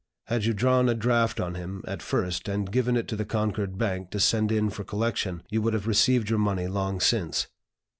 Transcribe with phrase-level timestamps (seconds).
[0.25, 3.77] Had you drawn a draft on him, at first, and given it to the Concord
[3.77, 7.47] Bank to send in for collection, you would have received your money long since.